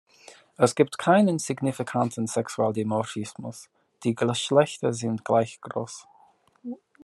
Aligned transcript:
Es 0.57 0.73
gibt 0.73 0.97
keinen 0.97 1.37
signifikanten 1.37 2.25
Sexualdimorphismus, 2.25 3.69
die 4.03 4.15
Geschlechter 4.15 4.93
sind 4.93 5.23
gleich 5.23 5.61
groß. 5.61 6.07